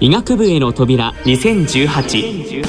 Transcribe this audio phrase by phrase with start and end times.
[0.00, 2.64] 医学部への扉2018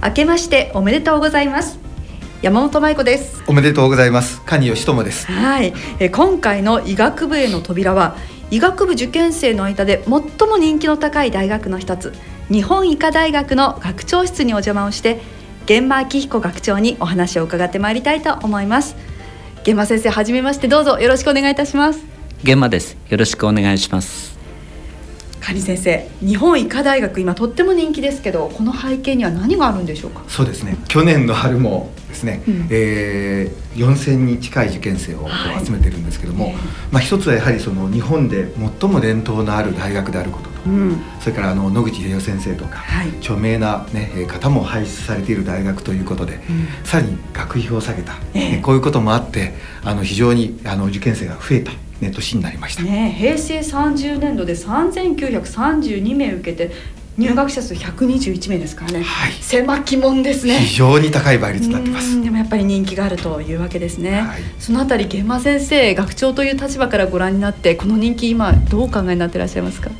[0.00, 1.80] 明けましておめでとうございます。
[2.40, 3.42] 山本舞子です。
[3.48, 4.40] おめでとうございます。
[4.42, 5.26] 蟹義智です。
[5.26, 5.74] はい。
[5.98, 8.14] え今回の医学部への扉は
[8.52, 12.12] 医学部受験生の間で最も人気の高い大学の一つ
[12.48, 15.20] 日本医科大学の学長室にお邪魔をして
[15.66, 18.94] 玄馬明彦学長にお話を伺ってまいりたいと思います
[19.66, 20.68] 玄馬先生はじめまして。
[20.68, 21.98] どうぞよろしくお願いいたします。
[22.44, 22.96] 玄馬です。
[23.08, 24.38] よろしくお願いします。
[25.40, 30.22] 蟹先生日本医科大学今とっても人気ですけどこの背景には何があるんでしょうか？
[30.28, 30.76] そうですね。
[30.86, 35.28] 去年の春もですね、うん、えー、4000人近い受験生を
[35.64, 36.54] 集めてるんですけども、はい、
[36.92, 46.40] まあ、一つはやはりその日本で最も伝統のある大学であることと、うん、それからあの野口英世先生とか、はい、著名な、ね、方も輩出されている大学ということで、うん、
[46.84, 51.72] さらに学費を下げた、えー、こういうこともあってあの非常にあの受験生が増えた。
[52.00, 56.74] ね、年になりました、ね、平成30年度で3932名受けて
[57.18, 60.58] 入学者数121名ですからね、はい、狭き門ですね。
[60.58, 62.22] 非常に高い倍率になってます。
[62.22, 69.90] でもやっぱり人気があるというわけですね、はい、そのあたり玄馬先生学長という立場からご覧になってこの人気今どうお考えになっていらっしゃいますか？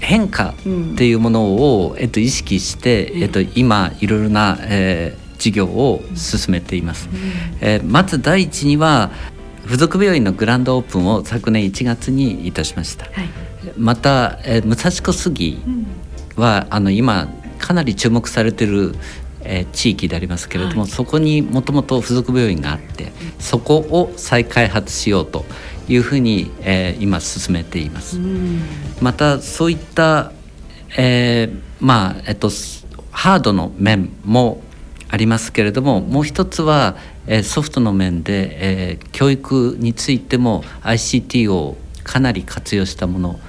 [0.00, 0.54] 変化っ
[0.96, 7.08] ていうものを、えっと、意識して、えっと、今いろいろな、えー、事業を進めています、
[7.60, 9.10] えー、まず第一には
[9.66, 13.28] 附属病院のグランドオープンを昨年1月にいたしました、はい、
[13.76, 15.58] また、えー、武蔵小杉
[16.36, 18.94] は、うん、あの今かなり注目されてる
[19.42, 25.44] えー、地域でありますけれども、はい、そこにもともと附属病院があってそこを再開発しようと
[25.88, 28.18] いうふうに、えー、今進めています。
[29.00, 30.32] またそういった、
[30.96, 32.50] えー、まあえっと
[33.10, 34.62] ハードの面も
[35.08, 43.40] ありますけれどももう一つは、えソフトの面で、えー、教育についても ICT をかなり活用したもの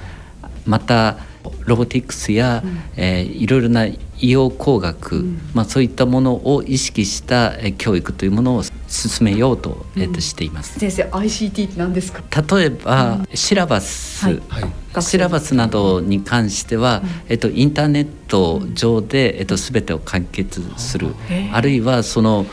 [0.65, 1.17] また
[1.65, 10.79] ロボティクスや、うん、えー、いろいろな医療工学、うん、まあ、そういったものを意識した、え教育というものを進めようと,、えー、としています。
[10.79, 12.23] 先生 ICT って何ですか？
[12.57, 15.01] 例えば、うん、シラバス、はい。
[15.01, 21.15] シラバスなどに関しては、えっと、インターネット上で、えっと、全てを完結する、
[21.53, 22.45] あるいはその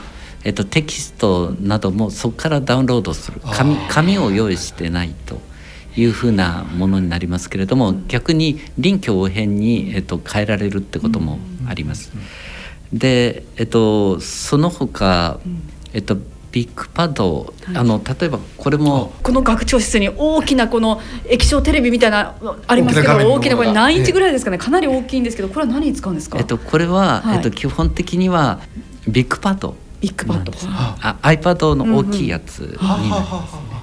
[0.44, 3.40] えっと、テキストなどもそこからダウンロードする。
[3.52, 5.40] 紙紙を用意してないと
[5.98, 12.12] いうふうなものになりますけれども逆に臨機応変に、えっと、変えられるってこともあります。
[12.92, 15.40] で、えっと、その他、
[15.92, 16.16] えっと、
[16.52, 28.60] ビッグパッド、あの例えばこれもこの学長室に大きなこの液晶テレビみたいなありますけど大きなこれ何インチぐらいですかね、かなり大きいんですけどこれは何に使うんですか、えっと、これは、はい、えっと、基本的には
[29.06, 29.76] ビッグパッド。
[30.00, 31.18] ビッグパッド、あ。
[31.22, 33.56] iPad の大きいやつになります。
[33.56, 33.77] ね、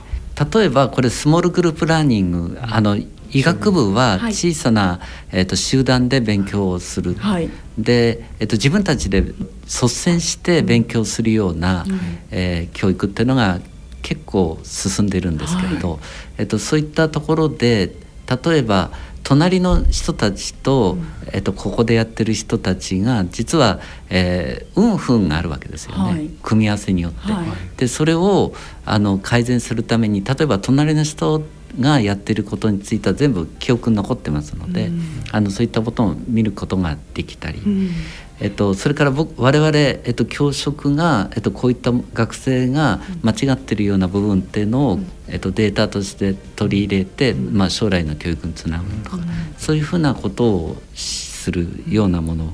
[0.54, 2.98] 例えばこれ small group learning あの
[3.32, 5.00] 医学部は小さな、
[5.32, 9.22] えー、と集団で勉強をする、はい、で、えー、と自分たちで
[9.66, 12.00] 率先して勉強するような、うん、
[12.32, 13.60] えー、教育っていうのが
[14.02, 16.00] 結構進んでるんですけれど、はい、
[16.40, 17.96] えー、とそういったところで
[18.28, 18.92] 例えば
[19.26, 27.34] 隣の人たちと、うん、えっと、ここでやってる人たちが実は、えー、運不運があるわけですよね、はい、組み合わせによって。
[27.34, 27.46] はい、
[27.78, 28.54] でそれを
[28.86, 31.42] あの改善するために例えば隣の人
[31.80, 37.92] がやってることについては全部記憶に残ってますので、うん、あのそういったことを見ることができたり、うん、
[38.40, 49.20] えっと、それから僕我々、えっと、教職が、えっと、こういった学生が間違ってるような部分っていうのを、うん、えっと、データとして取り入れて、まあ、将来の教育につなぐとか、
[49.58, 52.54] そういうふうなことをするようなもの、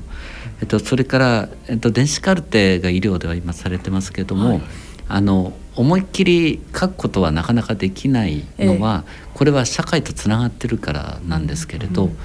[0.60, 4.62] えっと、それから、えっと、電子カルテが医療では今されてますけども、はい、
[5.08, 12.16] あの思いっきり書くことはなかなかできないのは、えこれは社会とつながってるからなんですけれど、うん、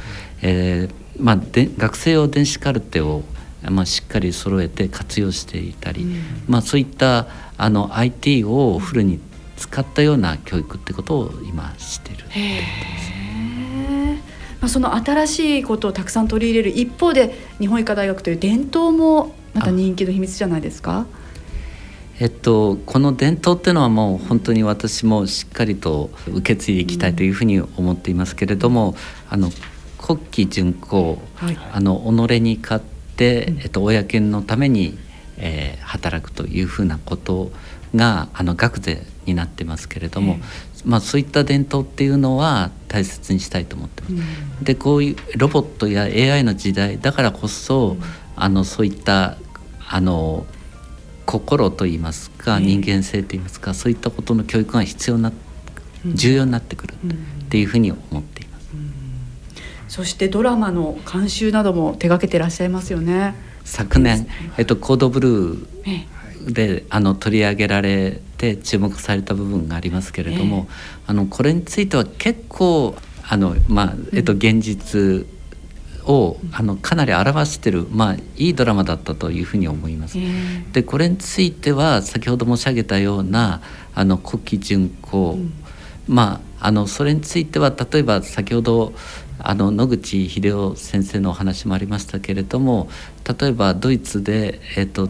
[0.41, 3.23] えー、まあ、で学生用電子カルテを、
[3.63, 7.27] まあ、しっかり揃えて活用していたり、うん、まあ、そういった
[7.57, 9.19] あの IT をフルに
[9.57, 12.25] 使ったような教育ってことを今している
[14.59, 21.05] まあ、その新しいことをたくさん取り入れる一方で日本医科大学という伝統もまた人気の秘密じゃないですか？
[22.19, 28.95] えっと、この伝統っていうのはもう本当に私もしっかりと受け継いでいきたいというふうに思っていますけれども、うん、
[29.29, 29.51] あの
[29.99, 34.97] 国旗巡行、はい、あの己に勝って、えっと、公のために、
[35.37, 37.51] えー、働くというふうなこと
[37.95, 40.37] があの学税になってますけれども、
[40.85, 44.13] まあ、そういった伝統っていうのは大切にしたいと思ってます。
[44.13, 48.03] うん、でこういうロボットや AI の時代だからこそ、うん、
[48.35, 49.37] あのそういった
[49.89, 50.45] あの
[51.25, 55.33] 心といいますか人間性といいますかそういったことの教育が必要になっ
[56.05, 58.36] 重要になってくるっていうふうに思っています、
[59.87, 63.35] そしてドラマの監修なども手がけてらっしゃいますよね。
[63.63, 70.67] 昨年、えっと、コードブルーであの取り上げられて注目された部分がありますけれども、
[71.05, 72.95] あのこれについては結構
[73.27, 75.27] あの、まあえっと、現実
[76.05, 80.17] をあのかなり表してる、まあ、いいドラマだったというふうに思います。
[80.71, 83.61] でこれについては先ほど申し上げたような
[83.93, 85.53] あの古希巡行、うん、
[86.07, 88.93] まああのそれについては例えば先ほど
[89.39, 92.89] あの野口英世先生のお話もありましたけれども
[93.39, 95.09] 例えばドイツで、えーと、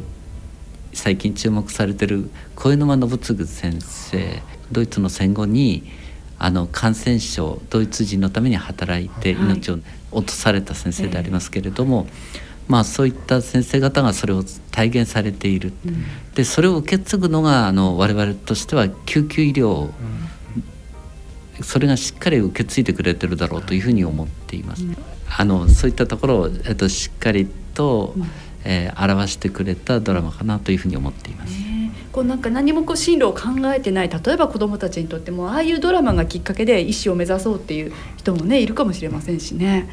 [0.93, 4.41] 最近注目されてる小沼信次先生
[4.71, 5.83] ドイツの戦後に
[6.39, 9.79] あの感染症ドイツ人のために働いて命を
[10.11, 12.07] 落とされた先生でありますけれども、はい、
[12.67, 19.91] まあ、そういった先生方がそれを体現されている、うん、でそれを受け継ぐのがあの我々としては救急医療、うん、
[21.61, 24.83] それがしっかり受け継いでくれてるだろうというふうに思っています。
[24.83, 28.15] うん、あのそういったところを、えっと、しっかりと、
[28.63, 31.53] えー、表してくれたドラマかなというふうに思っています。
[32.11, 39.87] こうなんか何もこう進路を考えてない例えば子どもたちにとってもああいうドラマがきっかけで医師を目指そうっていう人もねいるかもしれませんしね。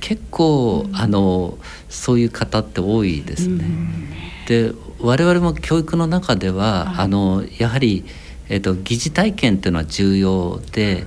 [0.00, 1.58] 結構、うん、あの
[1.88, 3.64] そういう方って多いですね。
[3.64, 4.08] うん、
[4.46, 8.04] で我々も教育の中では、はい、あのやはり、
[8.48, 11.04] えーと、疑似体験っていうのは重要で、はい、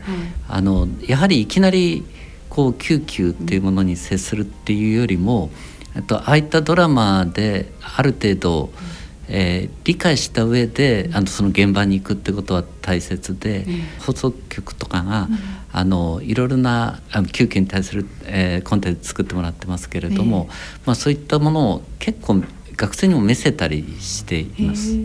[0.48, 2.06] あのやはりいきなり
[2.50, 5.50] こう救急っていうものに接するっていうよりも、
[5.96, 9.00] うん、とああいったドラマである程度、うん。
[9.30, 15.38] えー、理解した上であのその現場に行くってことは大切で、うん、放送局とかが、うん、
[15.72, 20.54] あのいろいろなあの救急に対する、えー、コンテンツ作ってもらってますけれども、えー、
[20.86, 22.44] まあ、そういったものを結構
[22.76, 24.98] 学生にも見せたりしています。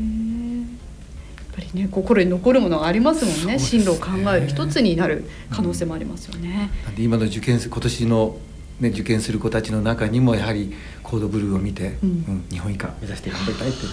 [1.74, 6.70] ね心に残るものがありますもんね、ね、進路を考える一つになる可能性もありますよね。
[6.96, 8.36] うん、今の受験今年の
[8.80, 13.92] ね、受験する子たちの中にもやはりコードブルーを見て、うん、うん、日本以下目指して頑張りたいってね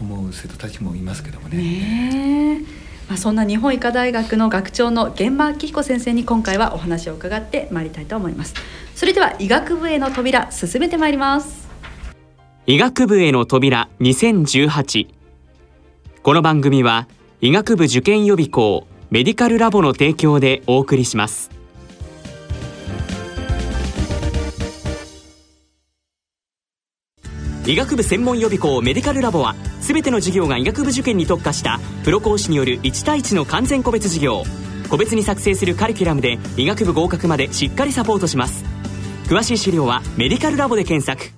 [0.00, 1.58] 思う生徒たちもいますけどもね。
[1.58, 2.60] ね
[3.08, 8.54] まあ、そんな日本医科大学の学長の玄馬明彦先生に今回はお話を伺ってまいりたいと思います。
[8.94, 11.68] それでは医学部への扉進めてまいります。
[12.66, 15.23] 医学部への扉2018
[16.24, 17.06] この番組は
[17.42, 21.50] 医学部受験予備校メディカルラボの提供でお送りします。
[27.66, 34.44] 医学部専門予備校メディカルラボは全ての授業が医学部受験に特化したプロ講師による1対1の完全個別授業。
[34.88, 38.64] 個別に作成するカリキュラムで医学部合格までしっかりサポートします。
[39.26, 41.34] 詳しい資料はメディカルラボで検索。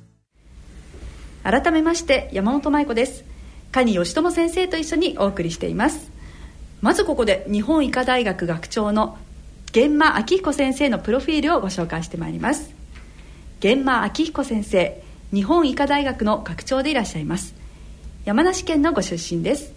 [1.42, 3.35] 改めまして山本舞子です。
[3.84, 6.10] 蟹義友先生と一緒にお送りしています。
[6.80, 9.18] まずここで日本医科大学学長の
[9.72, 12.70] 玄馬明彦先生のプロフィールをご紹介してまいります。
[13.60, 17.54] 玄馬明彦先生日本医科大学の学長でいらっしゃいます。
[18.24, 19.74] 山梨県のご出身です。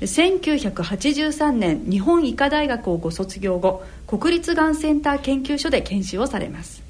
[0.00, 6.82] 1983年日本医科大学をご卒業後国立がんセンター研究所で研修をされます。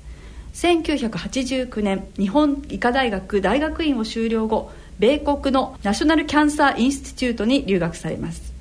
[0.55, 4.71] 1989年日本医科大学大学院を修了後
[5.01, 8.53] 米国のナショナルキャンサーインスティチュートに留学されます。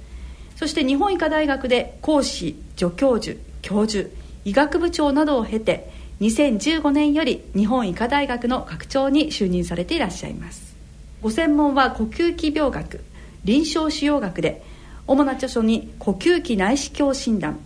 [0.56, 4.10] そして日本医科大学で講師助教授教授
[4.46, 5.92] 医学部長などを経て
[6.22, 10.76] 2015年より日本医科大学の学長に就任されていらっしゃいます。
[11.22, 13.04] ご専門は呼吸器病学
[13.44, 14.64] 臨床腫瘍学で
[15.08, 17.60] 主な著書に呼吸器内視鏡診断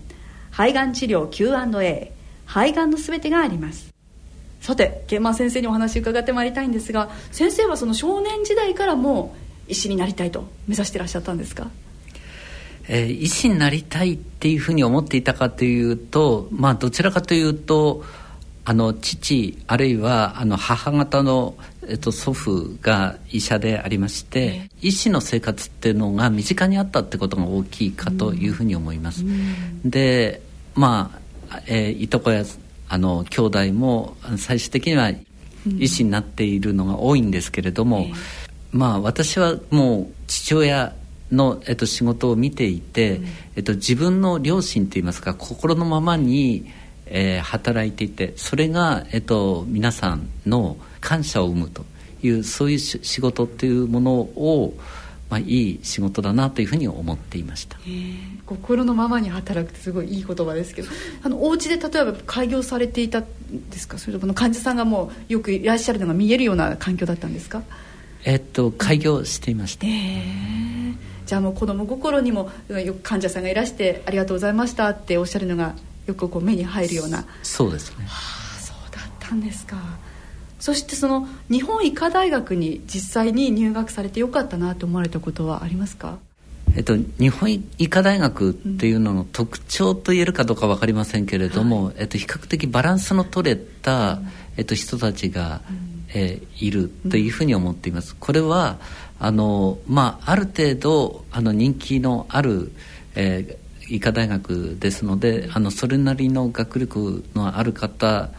[0.49, 2.11] 肺がん治療 Q&A
[2.47, 3.92] 肺がんのすべてがあります。
[4.63, 9.35] さて玄馬先生にお話伺ってまいりたいんですが先生はその少年時代からも
[9.67, 11.69] 医師になりたいと目指していらっしゃったんですか？
[12.87, 18.05] えー、医師になりたいっていうふうに思っていたかというとまあどちらかというと
[18.63, 29.25] あの父あるいはあの母方の、えっと、祖父が医者でありまして、医師の生活っていうのが身近にあったってことが大きいかというふうに思います。
[29.83, 30.41] で
[30.73, 32.45] まあ、えー、いとこや
[32.89, 35.11] あの兄弟も最終的には
[35.79, 38.07] 医師になっているのが多いんですけれども、
[38.71, 40.93] まあ私はもう父親
[41.31, 43.21] の、えっと、仕事を見ていて、
[43.55, 46.65] えっと、自分の両親といいますか心のままに
[47.05, 51.85] えー、働いていてそれが、えっと、皆さんの感謝を生むと
[52.23, 54.73] いうそういう仕事っていうものを、
[55.29, 57.77] まあ、いい仕事だなというふうに思っていました。
[58.45, 60.89] 心のままに働くってすごいいい言葉ですけど
[61.23, 63.25] あのお家で例えば開業されていたん
[63.71, 63.97] ですか？
[63.97, 67.63] それとも患者さんがもうよくいらっしゃるのが見えるような環境だったんですか？
[68.25, 70.23] えっと開業していました、え。
[71.25, 75.73] じゃあもう子供心にもよく患者さんがいらしてありがとうございましたっておっしゃるのが
[76.05, 77.25] よくこう目に入るような。
[77.41, 78.11] そうですね、は
[78.57, 79.77] あ、そうだったんですか
[80.63, 86.19] そしてその日本医科大学に実際に入学されてよかったなと思われたことはありますか？
[86.73, 94.21] えっと、日本医科大学っていうのの特徴と言えるかどうか分かりませんけれども、はい、えっと、比較的バランスの取れた、
[94.55, 95.59] えっと、人たちが、
[96.13, 98.15] えー、いるというふうに思っています。
[98.15, 98.77] これは
[99.19, 102.71] あの、まあ、ある程度あの人気のある、
[103.15, 108.29] えー、医科大学ですのであのそれなりの学力のある方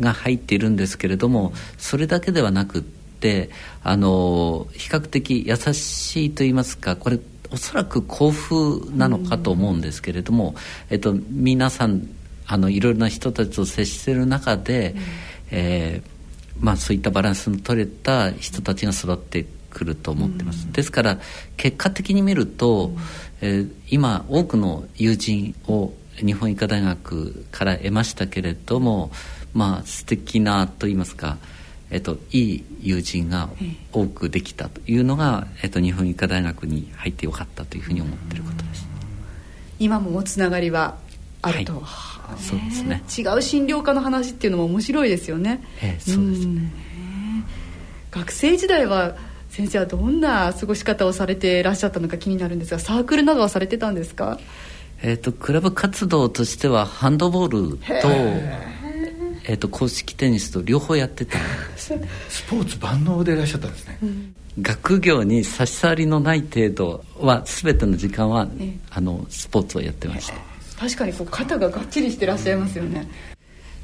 [0.00, 3.50] が入っているんですけれどもそれだけではなくって
[3.82, 7.18] あの比較的優しいと言いますかこれ
[7.50, 10.54] おそらく幸福なのかと思うんですけれども、
[10.90, 12.08] えっと、皆さん
[12.46, 15.00] あのいろいろな人たちと接している中で、うん、
[15.52, 21.18] えー、まあ、そういったバランスの取れた人たちが育ってくると思ってます、うん、ですから
[21.56, 22.96] 結果的に見ると、うん、
[23.40, 29.10] えー、今多くの友人を日本医科大学から得ましたけれども
[29.54, 31.38] まあ素敵なと言いますか
[31.90, 33.48] えっと、いい友人が
[33.92, 38.88] 多くできたというのが、えっと、日本医科大学に入ってよかったというふうに思っていることです。
[39.78, 40.96] 今もつながりは
[41.42, 43.02] あると、はい、そうですね。
[43.16, 46.72] 違う診療科の話っていうのも面白いですよね、えー、そうですね。
[48.10, 49.14] 学生時代は
[49.50, 54.40] 先生はどんな過ごし方をされていらっしゃったのか気になるんですがサークルなどはされてたんですか？
[55.02, 58.08] えーと、とクラブ活動としてはハンドボールと
[59.46, 61.38] えーと、公式テニスと両方やってた
[61.76, 63.86] スポーツ万能でいらっしゃったんです。
[63.86, 70.34] ね、うん、学業に差し障りのない程度は全ての時間は、えあのスポーツをやってました。
[70.78, 73.08] 確かにこう肩ががっちりしてらっしゃいますよね、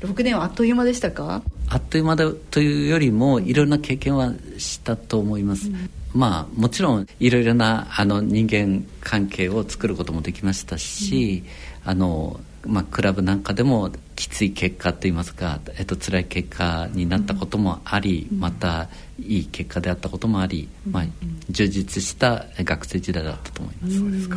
[0.02, 1.42] うん、6年はあっという間でしたか？
[1.68, 11.44] あっという間だというよりもいろんな経験はしたと思います、うん、まあもちろんいろいろなあの人間関係を作ることもできましたし、
[11.84, 13.90] あのまあ、クラブなんかでも
[14.20, 21.04] きつい結果といいますか、えっと辛い結果になったこともあり、うん、またいい結果であったこともあり、うん、まあ、
[21.48, 23.98] 充実した学生時代だったと思います。
[23.98, 24.36] そうですか。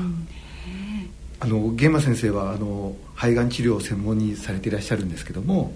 [1.42, 5.74] あの源馬先生はあの肺がん治療を専門にされていらっしゃるんですけども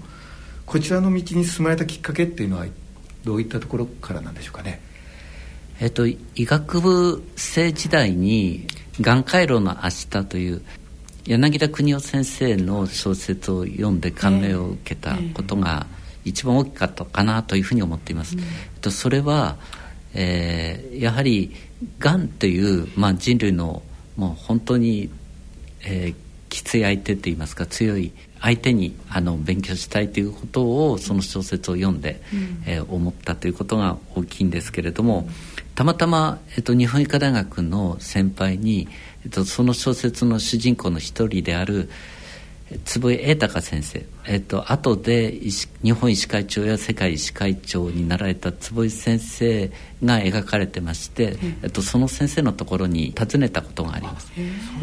[0.65, 2.65] こちらの道に進まれたきっかけっていうのは
[3.25, 4.79] どういったところからなんでしょうかね？
[5.81, 8.67] えっと、医学部生時代に
[9.01, 10.61] 「がん回路の明日」という
[11.27, 15.85] 柳田邦夫先生の小説を読んで感銘を受けたことが
[16.23, 18.37] 一番大きかったかなというふうに思っています。
[18.37, 19.57] うん、それは、
[20.13, 21.53] えー、やはり
[21.99, 23.83] がんという、まあ、人類の
[24.15, 25.09] もう本当に、
[25.83, 26.15] えー、
[26.47, 35.27] きつい相手といいますか強い相手にあの勉強したいということをその小説を読んで、うん、えー、思ったということが大きいんですけれども
[35.75, 38.87] たまたま、えっと、日本医科大学の先輩に
[39.27, 41.89] えっと、その小説の主人公の一人である
[42.85, 49.69] 坪井栄隆先生、えっと後で日本医師会長や世界医師会長になられた坪井先生
[50.03, 54.31] が描かれてまして、えっと、その先生のところに訪ねたことがあります。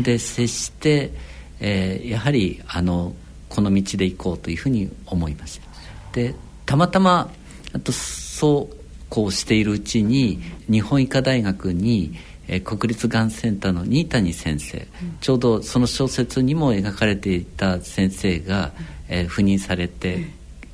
[0.01, 1.13] で接して、
[1.61, 3.15] えー、やはりあの
[3.55, 5.69] この道で行こうというふうに思いました。
[6.13, 6.35] で
[6.67, 7.31] たまたま
[7.73, 8.77] あとそう
[9.09, 12.15] こうしているうちに日本医科大学に
[12.49, 14.87] えー、国立がんセンターの新谷先生、うん、
[15.21, 18.73] ちょうどその小説にも描かれていた先生が、
[19.09, 20.27] えー、赴任されて、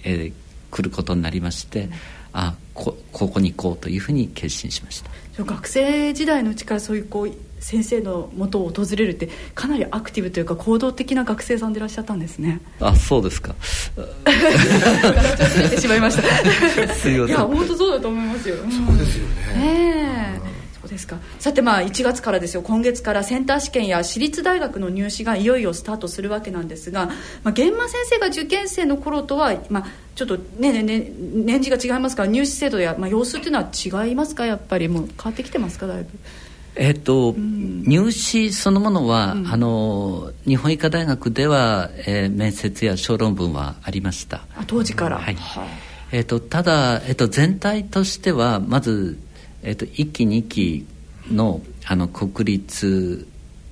[0.03, 0.33] えー、
[0.71, 1.89] 来ることになりまして、
[2.33, 5.11] あこここに行こうというふうに決心しました。
[5.39, 12.61] 学生時代のうちからそういうこう先生のもとを訪れるってかなりアクティブというか行動的な学生さんでいらっしゃったんですね。
[12.81, 13.55] あそうですか。
[15.71, 16.23] てしまいました。
[16.95, 17.29] すいません。
[17.29, 20.07] いや本当そうだと思いますよ、うん、そうですよね、え。
[20.07, 20.10] ー
[20.90, 21.16] ですか。
[21.38, 22.62] さてまあ1月からですよ。
[22.62, 27.12] 今月からセンター試験や私立大学の入試がいよいよスタートするわけなんですが、ま
[27.47, 34.44] あ、現場先生が受験生の頃とは、まあ、ちょっとねねね年次が違いますから入試制度や、まあ、様子っていうのは違いますか？
[34.44, 35.87] やっぱりもう変わってきてますか？
[35.87, 36.11] だいぶ。
[36.76, 44.42] えっと、うん、入試そのものは、うん、あの日本医科大学では、えー、面接や小論文はありました。
[44.56, 45.37] あ当時から、はい、
[46.12, 49.18] えっと、ただ、えっと、全体としてはまず
[49.62, 50.87] えっと、1期2期
[51.31, 53.26] のあの国立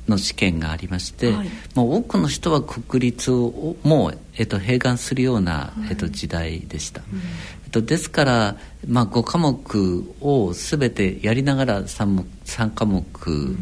[0.09, 13.57] の試験がありまして、はい、もう多くの人は国立をもう、えっと、併願するような、えっと、時代でした、うん、えっと、ですから、まあ、5科目を全てやりながら 3, 3科目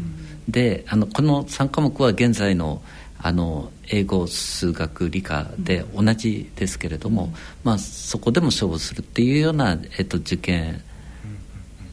[0.47, 2.81] で、うん、あのこの3科目は現在の
[3.19, 7.31] あの英語数学理科で同じですけれども、うん、
[7.63, 10.83] まあ、そこでも勝負するっていうような、えっと、受験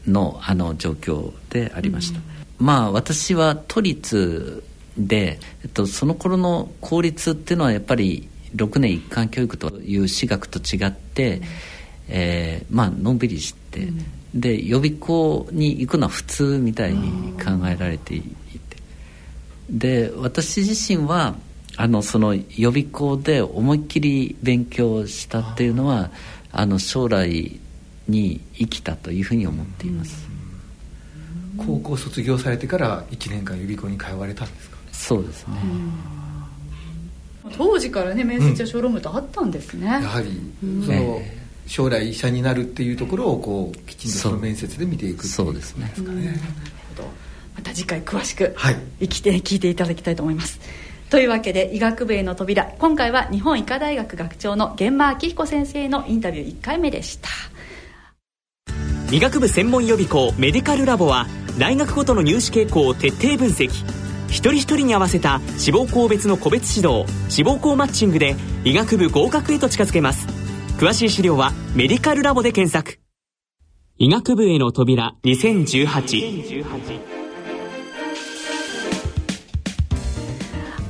[0.07, 2.19] のあの状況でありました、
[2.57, 4.63] まあ私は都立
[4.97, 11.43] で、えっと、その頃の公立っていうのはやっぱり6年一貫教育という私学と違って、うん、
[12.09, 18.35] えー、まあのんびりして、うん、で予備校に行くのは普通みたいに考えられていて。
[19.69, 21.35] で私自身は
[21.77, 26.11] あのその予備校で思いっきり勉強したっていうのは
[26.51, 27.59] あの将来
[28.07, 30.27] に生きたというふうに思っています、
[31.57, 34.77] 高校卒業されてから1年間予備校に通われたんですか？
[34.91, 35.55] そうですね、
[37.57, 40.41] 当時からね面接や小論文とあったんですね、やはり、
[40.85, 41.21] その
[41.67, 45.91] 将来医者になるっていうところをこうきちんとその面接で見ていくそうですね、
[47.55, 48.55] また次回詳しく
[48.99, 50.59] 生きて聞いていただきたいと思います、
[51.09, 52.65] というわけで医学部への扉。
[52.79, 57.29] 今回は日本医科大学学長の源馬明彦先生のインタビュー1回目でした
[59.11, 61.27] 医学部専門予備校メディカルラボは
[61.59, 63.69] 大学ごとの入試傾向を徹底分析。
[64.29, 70.27] 一人一人に合わせた志望校別の個別指導志望校マッチングで医学部合格へと近づけます。
[70.79, 72.99] 詳しい資料はメディカルラボで検索。
[73.97, 77.01] 医学部への扉2018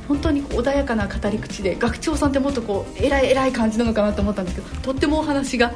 [0.08, 5.72] 本当に穏やかな語り口で学長さんってもっとこう偉い偉い感じなのかなと思ったんですけどとってもお話が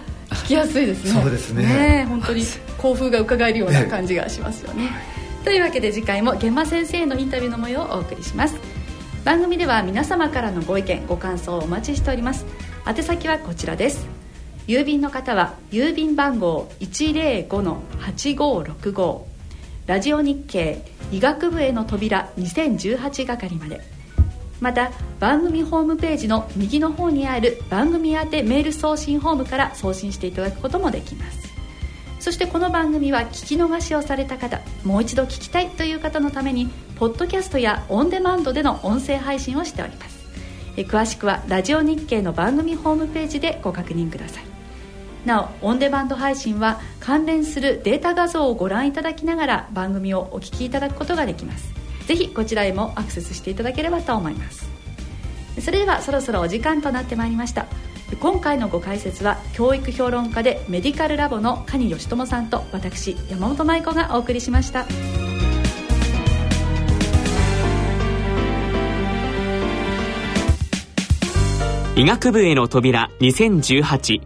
[0.51, 1.11] きやすいですね。
[1.13, 1.63] そうですね。
[1.63, 2.43] ね本当に
[2.77, 4.91] 興奮が伺えるような感じがしますよね、
[5.45, 8.57] というわけで次回も玄馬先生のインタビューの模様をお送りします。
[9.25, 12.45] 番組では皆様からのご意見ご感想をお待ちしております。
[12.87, 14.09] 宛先はこちらです。
[14.67, 19.23] 郵便の方は郵便番号105-8565
[19.87, 23.81] ラジオ日経医学部への扉2018係まで
[24.61, 31.51] また番組ホームページの右の方にある番組宛てメール送信ホームから送信していただくこともできます。
[32.21, 40.21] そしてこの番組は聞き逃しをされた方もう一度聞きたいという方のためにポッドキャストやオンデマンドでの音声配信をしております。
[40.77, 44.45] え詳しくはラジオ日経の番組ホームページでご確認ください。
[45.25, 51.80] なおオンデマンド配信は関連するデータ画像をご覧いただきながら番組をお聞きいただくことができます。
[52.07, 54.69] ぜひこちらへもアクセスしていただければと思います。
[55.61, 57.67] それではそろそろお時間となってまいりました。
[58.21, 64.87] 今回のご解説は教育評論家でメディカルラボの蟹義友さんと私山本舞子がお送りしました。
[71.97, 74.23] 医学部への扉2018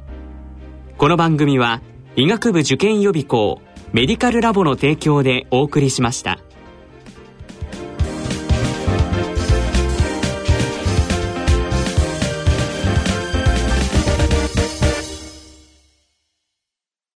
[0.97, 1.83] この番組は
[2.15, 3.61] 医学部受験予備校
[3.93, 6.39] メディカルラボの提供でお送りしました。